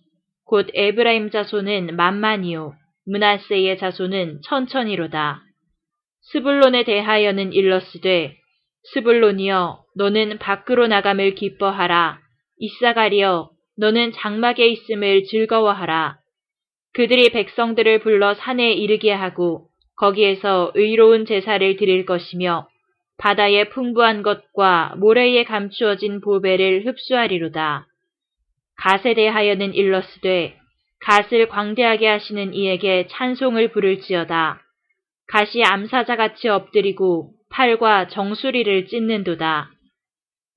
곧 0.45 0.67
에브라임 0.73 1.29
자손은 1.29 1.95
만만이요 1.95 2.73
문하세의 3.05 3.77
자손은 3.77 4.41
천천히로다. 4.43 5.43
스불론에 6.31 6.83
대하여는 6.83 7.53
일러스되 7.53 8.35
스불론이여 8.93 9.83
너는 9.95 10.39
밖으로 10.39 10.87
나감을 10.87 11.35
기뻐하라. 11.35 12.19
이사가리여 12.57 13.51
너는 13.77 14.11
장막에 14.13 14.67
있음을 14.67 15.23
즐거워하라. 15.25 16.17
그들이 16.93 17.29
백성들을 17.29 17.99
불러 17.99 18.33
산에 18.33 18.73
이르게 18.73 19.11
하고 19.11 19.67
거기에서 19.97 20.71
의로운 20.73 21.25
제사를 21.25 21.77
드릴 21.77 22.05
것이며 22.05 22.67
바다의 23.17 23.69
풍부한 23.69 24.21
것과 24.21 24.95
모래에 24.97 25.43
감추어진 25.43 26.21
보배를 26.21 26.85
흡수하리로다. 26.85 27.87
갓에 28.77 29.15
대하여는 29.15 29.73
일러스되 29.73 30.57
갓을 31.01 31.47
광대하게 31.47 32.07
하시는 32.07 32.53
이에게 32.53 33.07
찬송을 33.09 33.71
부를지어다. 33.71 34.61
갓이 35.27 35.63
암사자같이 35.63 36.47
엎드리고 36.47 37.31
팔과 37.49 38.07
정수리를 38.09 38.87
찢는도다. 38.87 39.71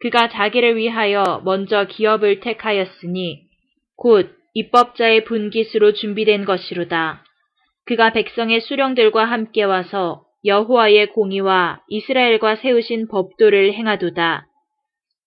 그가 0.01 0.29
자기를 0.29 0.77
위하여 0.77 1.43
먼저 1.45 1.85
기업을 1.85 2.41
택하였으니 2.41 3.43
곧 3.97 4.35
입법자의 4.55 5.25
분깃으로 5.25 5.93
준비된 5.93 6.45
것이로다. 6.45 7.25
그가 7.87 8.13
백성의 8.13 8.61
수령들과 8.61 9.25
함께 9.25 9.63
와서 9.63 10.25
여호와의 10.45 11.13
공의와 11.13 11.81
이스라엘과 11.89 12.57
세우신 12.57 13.09
법도를 13.09 13.75
행하도다. 13.75 14.47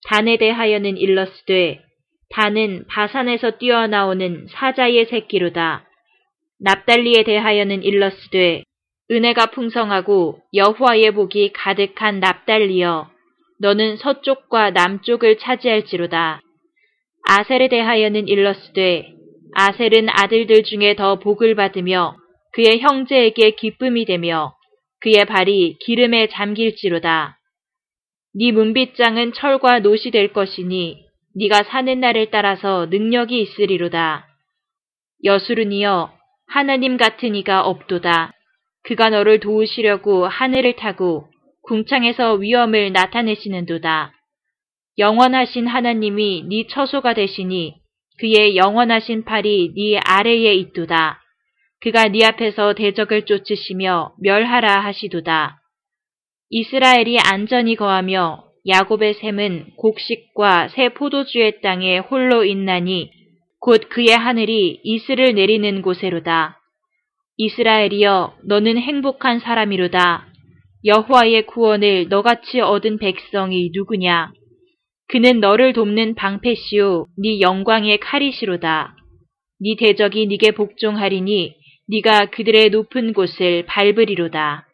단에 0.10 0.38
대하여는 0.38 0.98
일러스되 0.98 1.82
단은 2.30 2.86
바산에서 2.88 3.52
뛰어나오는 3.58 4.48
사자의 4.50 5.06
새끼로다. 5.06 5.88
납달리에 6.60 7.24
대하여는 7.24 7.84
일러스되 7.84 8.64
은혜가 9.12 9.48
풍성하고 9.48 10.40
여호와의 10.54 11.12
복이 11.12 11.52
가득한 11.54 12.20
납달리여 12.20 13.12
너는 13.60 13.98
서쪽과 13.98 14.72
남쪽을 14.72 15.38
차지할지로다. 15.38 16.42
아셀에 17.30 17.68
대하여는 17.68 18.28
일러스되 18.28 19.14
아셀은 19.54 20.10
아들들 20.10 20.64
중에 20.64 20.96
더 20.96 21.20
복을 21.20 21.54
받으며 21.54 22.16
그의 22.54 22.80
형제에게 22.80 23.52
기쁨이 23.52 24.06
되며 24.06 24.56
그의 25.04 25.26
발이 25.26 25.80
기름에 25.82 26.28
잠길지로다. 26.28 27.38
네 28.36 28.54
문빗장은 28.54 29.34
철과 29.34 29.80
노시 29.80 30.12
될 30.12 30.32
것이니 30.32 31.06
네가 31.36 31.64
사는 31.64 32.00
날을 32.00 32.32
따라서 32.32 32.86
능력이 32.90 33.42
있으리로다. 33.42 34.26
여수르니여 35.26 36.14
하나님 36.48 36.96
같은 36.96 37.36
이가 37.36 37.64
없도다. 37.64 38.32
그가 38.84 39.10
너를 39.10 39.42
도우시려고 39.42 40.26
하늘을 40.26 40.78
타고 40.78 41.28
궁창에서 41.64 42.36
위엄을 42.36 42.94
나타내시는도다. 42.94 44.14
영원하신 44.98 45.68
하나님이 45.68 46.46
네 46.48 46.68
처소가 46.70 47.14
되시니 47.14 47.76
그의 48.20 48.56
영원하신 48.56 49.26
팔이 49.26 49.74
네 49.76 49.98
아래에 49.98 50.54
있도다. 50.54 51.23
그가 51.84 52.08
네 52.08 52.24
앞에서 52.24 52.76
대적을 52.76 53.26
쫓으시며 53.26 54.14
멸하라 54.22 54.86
하시도다. 54.86 55.60
이스라엘이 56.50 57.18
안전히 57.20 57.76
거하며 57.76 58.46
야곱의 58.66 59.16
샘은 59.16 59.72
곡식과 59.76 60.70
새 60.70 60.94
포도주의 60.94 61.60
땅에 61.60 61.98
홀로 61.98 62.46
있나니 62.46 63.12
곧 63.60 63.90
그의 63.90 64.16
하늘이 64.16 64.80
이슬을 64.82 65.36
내리는 65.36 65.82
곳에로다. 65.82 66.62
이스라엘이여 67.36 68.38
너는 68.46 68.78
행복한 68.78 69.40
사람이로다. 69.40 70.28
여호와의 70.86 71.48
구원을 71.48 72.08
너같이 72.08 72.62
얻은 72.62 72.98
백성이 72.98 73.72
누구냐? 73.74 74.32
그는 75.10 75.42
너를 75.42 75.74
돕는 75.74 76.16
방패시오 76.16 77.08
네 77.18 77.42
영광의 77.42 78.00
칼이시로다. 78.00 78.96
네 79.60 79.76
대적이 79.78 80.28
네게 80.28 80.52
복종하리니 80.52 81.63
네가 81.88 82.28
그들의 82.32 82.70
높은 82.70 83.14
곳을 83.14 83.66
밟으리로다. 83.66 84.68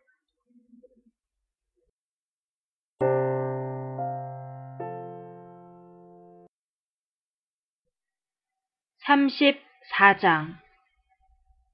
34장 9.07 10.53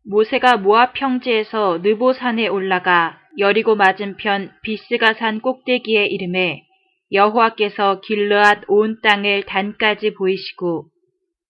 모세가 0.06 0.58
모압 0.58 0.94
평지에서 0.94 1.80
느보산에 1.80 2.48
올라가 2.48 3.20
여리고 3.38 3.76
맞은편 3.76 4.54
비스가 4.62 5.14
산 5.16 5.42
꼭대기에 5.42 6.06
이름에 6.06 6.64
여호와께서 7.12 8.02
길르앗 8.02 8.64
온 8.68 9.02
땅을 9.02 9.44
단까지 9.44 10.14
보이시고 10.14 10.86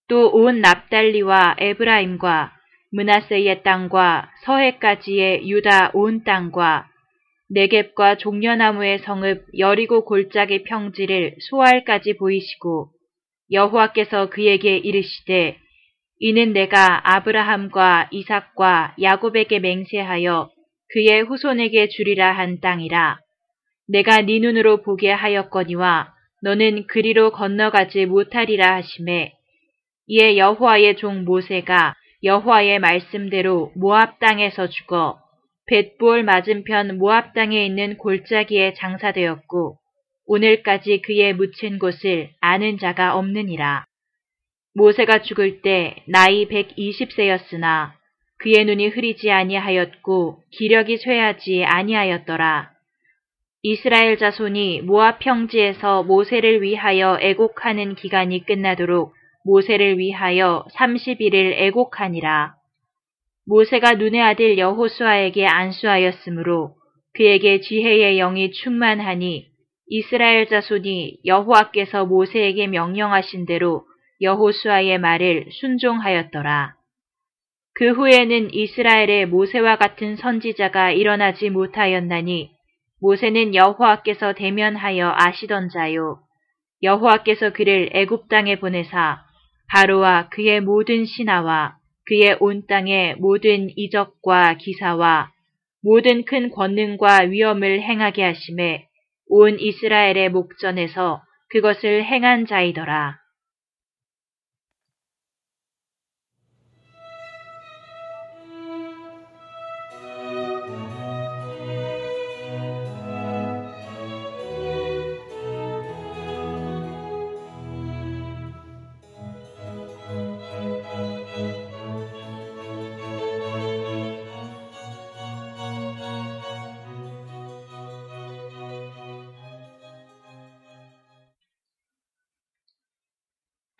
또 0.08 0.30
온 0.32 0.60
납달리와 0.60 1.56
에브라임과 1.58 2.55
문하세의 2.96 3.62
땅과 3.62 4.30
서해까지의 4.44 5.50
유다 5.50 5.90
온 5.92 6.24
땅과 6.24 6.86
네겝과 7.50 8.16
종려나무의 8.16 9.00
성읍 9.00 9.58
여리고 9.58 10.06
골짜기 10.06 10.62
평지를 10.64 11.36
소알까지 11.50 12.16
보이시고 12.16 12.88
여호와께서 13.52 14.30
그에게 14.30 14.78
이르시되 14.78 15.58
이는 16.20 16.54
내가 16.54 17.14
아브라함과 17.14 18.08
이삭과 18.12 18.96
야곱에게 19.02 19.58
맹세하여 19.58 20.48
그의 20.88 21.22
후손에게 21.22 21.88
주리라 21.88 22.32
한 22.32 22.60
땅이라. 22.60 23.18
내가 23.88 24.22
네 24.22 24.38
눈으로 24.38 24.82
보게 24.82 25.10
하였거니와 25.10 26.14
너는 26.42 26.86
그리로 26.86 27.30
건너가지 27.32 28.06
못하리라 28.06 28.76
하심에 28.76 29.34
이에 30.06 30.38
여호와의 30.38 30.96
종 30.96 31.24
모세가 31.24 31.94
여호와의 32.22 32.78
말씀대로 32.78 33.72
모압 33.74 34.18
땅에서 34.18 34.68
죽어 34.68 35.18
벳볼 35.66 36.22
맞은편 36.22 36.98
모압 36.98 37.34
땅에 37.34 37.66
있는 37.66 37.96
골짜기에 37.98 38.74
장사되었고 38.74 39.76
오늘까지 40.26 41.02
그의 41.02 41.34
묻힌 41.34 41.78
곳을 41.78 42.30
아는 42.40 42.78
자가 42.78 43.16
없느니라. 43.16 43.84
모세가 44.74 45.22
죽을 45.22 45.62
때 45.62 45.96
나이 46.06 46.46
120세였으나 46.48 47.92
그의 48.38 48.64
눈이 48.64 48.88
흐리지 48.88 49.30
아니하였고 49.30 50.42
기력이 50.52 50.98
쇠하지 50.98 51.64
아니하였더라. 51.64 52.70
이스라엘 53.62 54.18
자손이 54.18 54.82
모압 54.82 55.18
평지에서 55.18 56.04
모세를 56.04 56.62
위하여 56.62 57.18
애곡하는 57.20 57.96
기간이 57.96 58.44
끝나도록 58.44 59.15
모세를 59.46 59.98
위하여 59.98 60.64
30일을 60.72 61.52
애곡하니라. 61.52 62.54
모세가 63.46 63.92
눈의 63.92 64.20
아들 64.20 64.58
여호수아에게 64.58 65.46
안수하였으므로 65.46 66.74
그에게 67.14 67.60
지혜의 67.60 68.16
영이 68.16 68.50
충만하니 68.50 69.46
이스라엘 69.86 70.48
자손이 70.48 71.18
여호와께서 71.24 72.06
모세에게 72.06 72.66
명령하신 72.66 73.46
대로 73.46 73.84
여호수아의 74.20 74.98
말을 74.98 75.46
순종하였더라. 75.52 76.74
그 77.74 77.92
후에는 77.92 78.52
이스라엘의 78.52 79.26
모세와 79.26 79.76
같은 79.76 80.16
선지자가 80.16 80.90
일어나지 80.90 81.50
못하였나니 81.50 82.50
모세는 83.00 83.54
여호와께서 83.54 84.32
대면하여 84.32 85.14
아시던 85.14 85.68
자요. 85.68 86.18
여호와께서 86.82 87.52
그를 87.52 87.90
애굽 87.92 88.28
땅에 88.28 88.58
보내사 88.58 89.25
바로와 89.68 90.28
그의 90.30 90.60
모든 90.60 91.04
신하와 91.04 91.76
그의 92.06 92.36
온 92.40 92.66
땅의 92.66 93.16
모든 93.16 93.70
이적과 93.76 94.54
기사와 94.54 95.30
모든 95.82 96.24
큰 96.24 96.50
권능과 96.50 97.22
위엄을 97.28 97.82
행하게 97.82 98.22
하심에 98.22 98.86
온 99.28 99.58
이스라엘의 99.58 100.30
목전에서 100.30 101.22
그것을 101.50 102.04
행한 102.04 102.46
자이더라. 102.46 103.18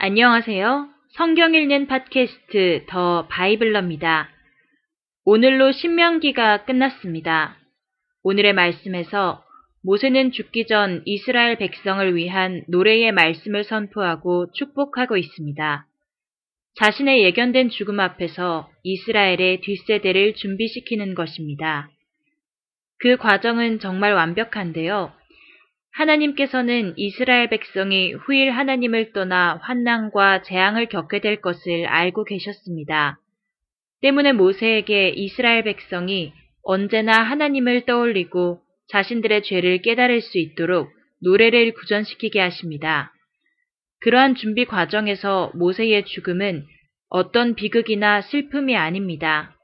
안녕하세요. 0.09 0.88
성경 1.14 1.53
읽는 1.57 1.88
팟캐스트 1.88 2.85
더 2.87 3.27
바이블러입니다. 3.27 4.29
오늘로 5.25 5.73
신명기가 5.73 6.64
끝났습니다. 6.64 7.57
오늘의 8.23 8.53
말씀에서 8.53 9.42
모세는 9.83 10.31
죽기 10.31 10.69
전 10.69 11.03
이스라엘 11.07 11.59
백성을 11.59 12.14
위한 12.14 12.62
노래의 12.69 13.11
말씀을 13.11 13.64
선포하고 13.64 14.53
축복하고 14.53 15.16
있습니다. 15.16 15.87
자신의 16.77 17.25
예견된 17.25 17.71
죽음 17.71 17.99
앞에서 17.99 18.71
이스라엘의 18.85 19.61
뒷세대를 19.62 20.35
준비시키는 20.35 21.16
것입니다. 21.16 21.90
그 23.01 23.16
과정은 23.16 23.81
정말 23.81 24.12
완벽한데요. 24.12 25.12
하나님께서는 25.97 26.93
이스라엘 26.97 27.49
백성이 27.49 28.13
후일 28.13 28.51
하나님을 28.51 29.13
떠나 29.13 29.59
환난과 29.63 30.43
재앙을 30.43 30.87
겪게 30.87 31.21
될 31.21 31.41
것을 31.41 31.87
알고 31.87 32.25
계셨습니다. 32.25 33.19
때문에 34.03 34.33
모세에게 34.33 35.09
이스라엘 35.09 35.65
백성이 35.65 36.35
언제나 36.63 37.23
하나님을 37.23 37.87
떠올리고 37.87 38.61
자신들의 38.89 39.43
죄를 39.45 39.81
깨달을 39.81 40.21
수 40.21 40.39
있도록 40.39 40.91
노래를 41.23 41.73
구전시키게 41.73 42.41
하십니다. 42.41 43.11
그러한 44.01 44.35
준비 44.35 44.67
과정에서 44.67 45.51
모세의 45.55 46.05
죽음은 46.05 46.67
어떤 47.09 47.55
비극이나 47.55 48.21
슬픔이 48.21 48.77
아닙니다. 48.77 49.57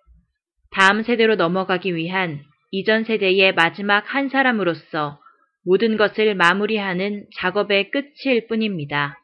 다음 0.71 1.03
세대로 1.03 1.35
넘어가기 1.35 1.95
위한 1.95 2.41
이전 2.71 3.05
세대의 3.05 3.53
마지막 3.55 4.03
한 4.15 4.31
사람으로서 4.31 5.19
모든 5.65 5.97
것을 5.97 6.35
마무리하는 6.35 7.27
작업의 7.37 7.91
끝일 7.91 8.47
뿐입니다. 8.49 9.19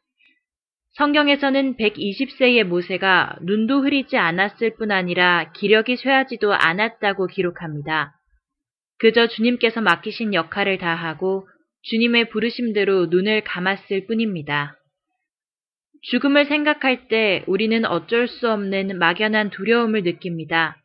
성경에서는 0.98 1.76
120세의 1.76 2.64
모세가 2.64 3.38
눈도 3.42 3.82
흐리지 3.82 4.16
않았을 4.16 4.74
뿐 4.76 4.90
아니라 4.90 5.52
기력이 5.52 5.96
쇠하지도 5.96 6.52
않았다고 6.52 7.28
기록합니다. 7.28 8.14
그저 8.98 9.28
주님께서 9.28 9.80
맡기신 9.80 10.34
역할을 10.34 10.78
다하고 10.78 11.46
주님의 11.82 12.30
부르심대로 12.30 13.06
눈을 13.06 13.42
감았을 13.44 14.06
뿐입니다. 14.06 14.74
죽음을 16.10 16.46
생각할 16.46 17.08
때 17.08 17.44
우리는 17.46 17.84
어쩔 17.84 18.26
수 18.28 18.50
없는 18.50 18.98
막연한 18.98 19.50
두려움을 19.50 20.02
느낍니다. 20.02 20.76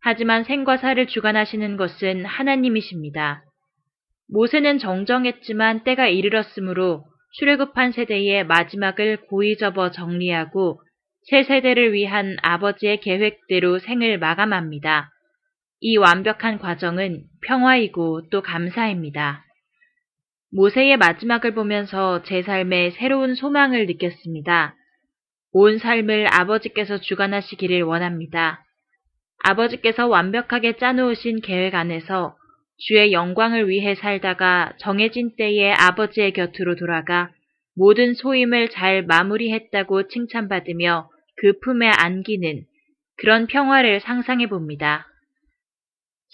하지만 0.00 0.44
생과 0.44 0.78
사를 0.78 1.06
주관하시는 1.06 1.76
것은 1.76 2.24
하나님이십니다. 2.24 3.44
모세는 4.32 4.78
정정했지만 4.78 5.84
때가 5.84 6.08
이르렀으므로 6.08 7.04
출애굽한 7.34 7.92
세대의 7.92 8.46
마지막을 8.46 9.18
고이 9.28 9.58
접어 9.58 9.90
정리하고 9.90 10.80
새 11.24 11.42
세대를 11.42 11.92
위한 11.92 12.36
아버지의 12.42 13.00
계획대로 13.00 13.78
생을 13.78 14.18
마감합니다. 14.18 15.10
이 15.80 15.98
완벽한 15.98 16.58
과정은 16.58 17.24
평화이고 17.46 18.30
또 18.30 18.40
감사입니다. 18.40 19.44
모세의 20.50 20.96
마지막을 20.96 21.54
보면서 21.54 22.22
제 22.22 22.42
삶에 22.42 22.90
새로운 22.92 23.34
소망을 23.34 23.86
느꼈습니다. 23.86 24.74
온 25.52 25.78
삶을 25.78 26.26
아버지께서 26.32 26.98
주관하시기를 26.98 27.82
원합니다. 27.82 28.64
아버지께서 29.44 30.06
완벽하게 30.06 30.76
짜놓으신 30.78 31.42
계획 31.42 31.74
안에서 31.74 32.36
주의 32.84 33.12
영광을 33.12 33.68
위해 33.68 33.94
살다가 33.94 34.72
정해진 34.78 35.36
때에 35.36 35.72
아버지의 35.72 36.32
곁으로 36.32 36.74
돌아가 36.74 37.30
모든 37.76 38.14
소임을 38.14 38.70
잘 38.70 39.04
마무리했다고 39.04 40.08
칭찬받으며 40.08 41.08
그 41.36 41.58
품에 41.60 41.88
안기는 41.88 42.64
그런 43.18 43.46
평화를 43.46 44.00
상상해 44.00 44.48
봅니다. 44.48 45.06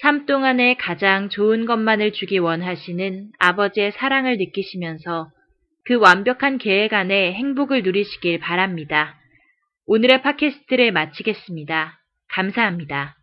삶 0.01 0.25
동안에 0.25 0.75
가장 0.75 1.29
좋은 1.29 1.67
것만을 1.67 2.13
주기 2.13 2.39
원하시는 2.39 3.31
아버지의 3.39 3.93
사랑을 3.93 4.39
느끼시면서 4.39 5.29
그 5.85 5.97
완벽한 5.97 6.57
계획 6.57 6.95
안에 6.95 7.35
행복을 7.35 7.83
누리시길 7.83 8.39
바랍니다. 8.39 9.19
오늘의 9.87 10.23
팟캐스트를 10.23 10.93
마치겠습니다. 10.93 11.99
감사합니다. 12.31 13.18